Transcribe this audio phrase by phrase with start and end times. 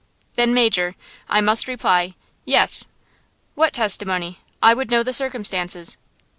[0.33, 0.95] "Then, Major,
[1.29, 2.85] I must reply–yes."
[3.53, 4.39] "What testimony?
[4.59, 5.95] I would know the circumstances?"